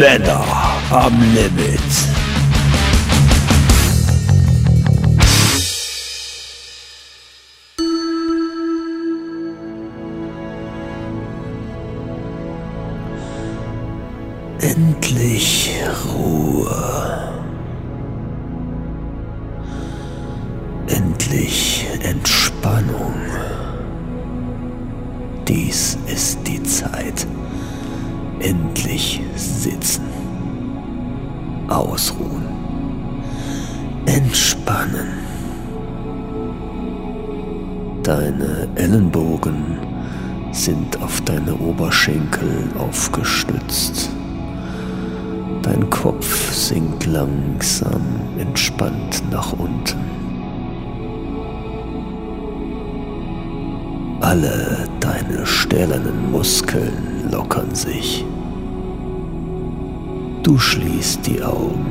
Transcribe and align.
Männer 0.00 0.42
am 0.90 1.12
Limit. 1.34 1.78
Endlich 14.60 15.70
Ruhe. 16.06 17.34
Endlich 20.86 21.86
Entspannung. 22.02 23.14
Dies 25.46 25.98
ist 26.06 26.38
die 26.46 26.62
Zeit. 26.62 27.26
Endlich 28.40 29.20
sitzen. 29.36 30.04
Ausruhen. 31.68 32.46
Entspannen. 34.06 35.08
Deine 38.02 38.66
Ellenbogen 38.76 39.78
sind 40.52 41.00
auf 41.02 41.20
deine 41.20 41.54
Oberschenkel 41.54 42.64
aufgestützt. 42.78 44.10
Dein 45.62 45.88
Kopf 45.90 46.52
sinkt 46.52 47.06
langsam 47.06 48.02
entspannt 48.38 49.22
nach 49.30 49.52
unten. 49.52 50.00
Alle 54.20 54.88
deine 55.00 55.46
stählernen 55.46 56.30
Muskeln 56.30 57.28
lockern 57.30 57.74
sich. 57.74 58.24
Du 60.42 60.56
schließt 60.56 61.26
die 61.26 61.42
Augen. 61.42 61.86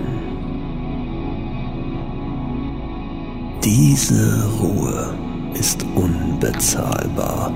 Diese 3.63 4.49
Ruhe 4.59 5.13
ist 5.53 5.85
unbezahlbar. 5.95 7.51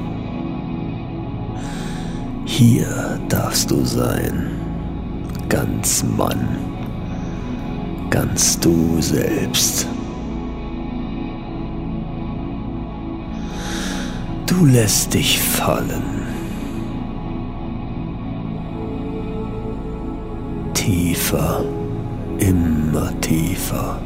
Hier 2.45 3.19
darfst 3.27 3.71
du 3.71 3.83
sein, 3.83 4.51
ganz 5.49 6.03
Mann, 6.03 6.57
ganz 8.11 8.59
du 8.59 9.01
selbst. 9.01 9.87
Du 14.45 14.65
lässt 14.65 15.15
dich 15.15 15.39
fallen. 15.39 16.12
Tiefer, 20.85 21.63
immer 22.39 23.17
tiefer. 23.21 24.01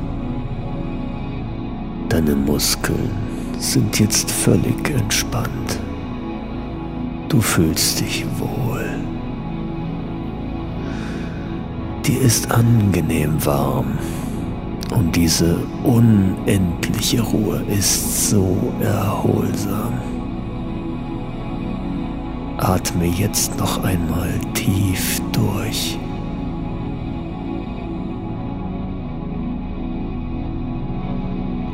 Deine 2.08 2.36
Muskeln 2.36 3.09
sind 3.58 4.00
jetzt 4.00 4.30
völlig 4.30 4.92
entspannt. 4.92 5.80
Du 7.30 7.42
fühlst 7.42 8.00
dich 8.00 8.28
wohl. 8.38 8.86
Dir 12.06 12.22
ist 12.22 12.52
angenehm 12.52 13.44
warm 13.44 13.97
und 14.95 15.16
diese 15.16 15.58
unendliche 15.84 17.22
Ruhe 17.22 17.64
ist 17.75 18.30
so 18.30 18.56
erholsam. 18.81 19.94
Atme 22.58 23.08
jetzt 23.08 23.58
noch 23.58 23.84
einmal 23.84 24.30
tief 24.53 25.19
durch. 25.31 25.97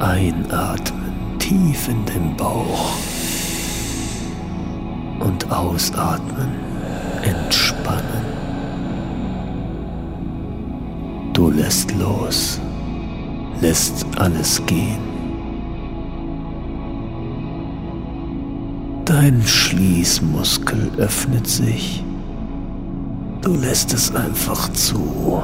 Einatmen 0.03 1.13
tief 1.39 1.87
in 1.87 2.03
den 2.03 2.35
Bauch 2.35 2.97
und 5.21 5.49
ausatmen, 5.49 6.49
entspannen. 7.21 8.25
Du 11.31 11.49
lässt 11.49 11.95
los, 11.95 12.59
lässt 13.61 14.05
alles 14.17 14.61
gehen. 14.65 14.99
Dein 19.05 19.41
Schließmuskel 19.41 20.91
öffnet 20.97 21.47
sich. 21.47 22.03
Du 23.41 23.55
lässt 23.55 23.93
es 23.93 24.13
einfach 24.13 24.69
zu. 24.73 25.41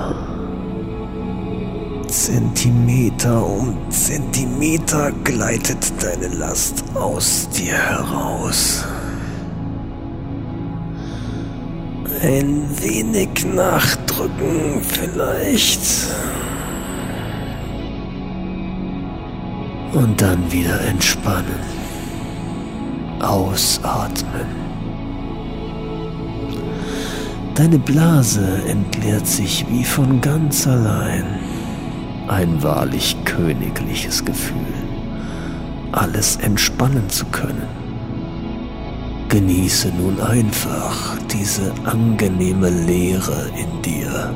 Zentimeter 2.12 3.46
um 3.46 3.78
Zentimeter 3.92 5.12
gleitet 5.24 5.94
deine 6.02 6.34
Last 6.36 6.84
aus 6.96 7.48
dir 7.50 7.74
heraus. 7.74 8.84
Ein 12.22 12.68
wenig 12.82 13.46
nachdrücken 13.46 14.82
vielleicht. 14.82 15.82
Und 19.94 20.20
dann 20.22 20.52
wieder 20.52 20.82
entspannen. 20.82 21.60
Ausatmen. 23.20 24.48
Deine 27.56 27.80
Blase 27.80 28.62
entleert 28.68 29.28
sich 29.28 29.66
wie 29.70 29.84
von 29.84 30.22
ganz 30.22 30.66
allein. 30.66 31.39
Ein 32.30 32.62
wahrlich 32.62 33.18
königliches 33.26 34.24
Gefühl, 34.24 34.56
alles 35.92 36.36
entspannen 36.36 37.10
zu 37.10 37.26
können. 37.26 37.68
Genieße 39.30 39.92
nun 40.00 40.22
einfach 40.22 41.18
diese 41.34 41.74
angenehme 41.86 42.70
Leere 42.70 43.50
in 43.58 43.82
dir. 43.82 44.36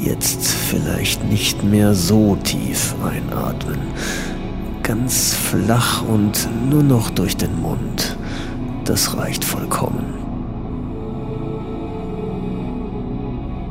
Jetzt 0.00 0.48
vielleicht 0.48 1.22
nicht 1.30 1.62
mehr 1.62 1.94
so 1.94 2.36
tief 2.42 2.96
einatmen, 3.04 3.78
ganz 4.82 5.32
flach 5.32 6.02
und 6.02 6.48
nur 6.68 6.82
noch 6.82 7.10
durch 7.10 7.36
den 7.36 7.62
Mund. 7.62 8.16
Das 8.84 9.16
reicht 9.16 9.44
vollkommen. 9.44 10.06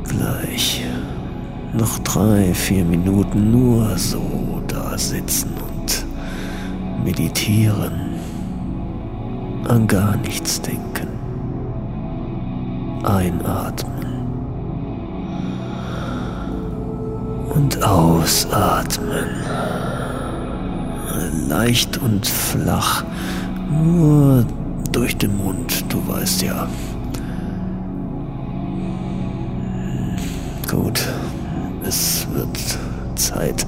Gleich 0.08 0.86
noch 1.74 2.00
drei, 2.00 2.54
vier 2.54 2.86
Minuten 2.86 3.52
nur 3.52 3.98
so 3.98 4.62
da 4.68 4.98
sitzen 4.98 5.52
und 5.58 6.06
meditieren, 7.04 7.94
an 9.68 9.88
gar 9.88 10.16
nichts 10.18 10.62
denken. 10.62 11.08
Einatmen 13.04 14.04
und 17.54 17.84
ausatmen. 17.84 19.28
Leicht 21.48 21.98
und 21.98 22.26
flach, 22.26 23.04
nur 23.70 24.46
durch 24.92 25.18
den 25.18 25.38
Mund, 25.38 25.86
du 25.90 26.08
weißt 26.08 26.44
ja. 26.44 26.68
Gut, 30.70 31.08
es 31.86 32.28
wird 32.34 32.58
Zeit. 33.16 33.66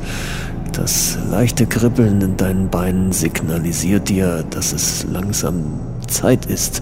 Das 0.74 1.18
leichte 1.30 1.66
Kribbeln 1.66 2.22
in 2.22 2.38
deinen 2.38 2.70
Beinen 2.70 3.12
signalisiert 3.12 4.10
dir, 4.10 4.44
dass 4.50 4.74
es 4.74 5.06
langsam 5.10 5.80
Zeit 6.08 6.46
ist, 6.48 6.82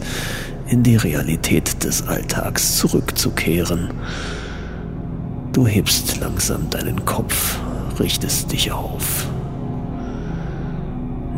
in 0.68 0.84
die 0.84 0.96
Realität 0.96 1.84
des 1.84 2.08
Alltags 2.08 2.78
zurückzukehren. 2.78 3.92
Du 5.52 5.68
hebst 5.68 6.20
langsam 6.20 6.70
deinen 6.72 7.06
Kopf, 7.06 7.60
richtest 8.00 8.52
dich 8.52 8.72
auf. 8.72 9.28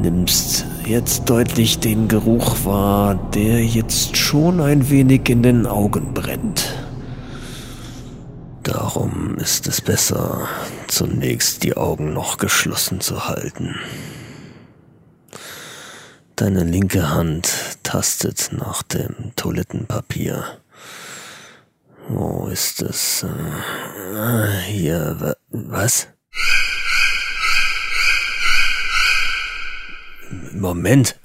Nimmst 0.02 0.66
jetzt 0.86 1.30
deutlich 1.30 1.80
den 1.80 2.08
Geruch 2.08 2.64
wahr, 2.64 3.16
der 3.34 3.66
jetzt 3.66 4.16
schon 4.16 4.62
ein 4.62 4.90
wenig 4.90 5.30
in 5.30 5.42
den 5.42 5.66
Augen 5.66 6.14
brennt. 6.14 6.75
Darum 8.66 9.38
ist 9.38 9.68
es 9.68 9.80
besser, 9.80 10.50
zunächst 10.88 11.62
die 11.62 11.78
Augen 11.78 12.14
noch 12.14 12.38
geschlossen 12.38 13.00
zu 13.00 13.28
halten. 13.28 13.76
Deine 16.36 16.64
linke 16.64 17.12
Hand 17.12 17.48
tastet 17.84 18.50
nach 18.54 18.82
dem 18.82 19.34
Toilettenpapier. 19.36 20.58
Wo 22.08 22.48
ist 22.48 22.82
es? 22.82 23.24
Ah, 23.24 24.48
hier, 24.66 25.38
was? 25.52 26.08
Moment. 30.54 31.20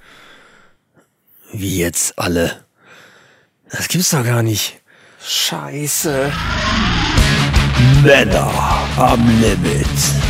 Wie 1.53 1.79
jetzt 1.79 2.19
alle? 2.19 2.67
Das 3.71 3.89
gibt's 3.89 4.11
doch 4.11 4.25
gar 4.25 4.43
nicht. 4.43 4.83
Scheiße. 5.23 6.31
Männer 8.03 8.51
am 8.97 9.21
Limit. 9.41 10.30